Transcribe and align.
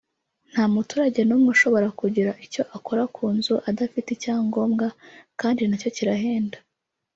Nta 0.51 0.63
muturage 0.73 1.21
n’umwe 1.23 1.49
ushobora 1.55 1.87
kugira 1.99 2.31
icyo 2.45 2.63
akora 2.77 3.03
ku 3.15 3.25
nzu 3.35 3.55
adafite 3.69 4.07
icyangobwa 4.13 4.85
kandi 5.39 5.61
na 5.65 5.75
cyo 5.81 5.89
kirahenda“ 5.95 6.57